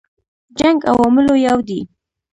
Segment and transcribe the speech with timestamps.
[0.59, 1.79] جنګ عواملو یو دی.